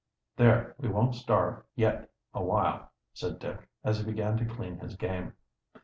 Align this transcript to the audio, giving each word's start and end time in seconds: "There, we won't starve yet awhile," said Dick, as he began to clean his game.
"There, 0.35 0.73
we 0.79 0.89
won't 0.89 1.13
starve 1.13 1.61
yet 1.75 2.09
awhile," 2.33 2.89
said 3.13 3.37
Dick, 3.37 3.69
as 3.83 3.99
he 3.99 4.03
began 4.03 4.35
to 4.37 4.45
clean 4.45 4.79
his 4.79 4.95
game. 4.95 5.33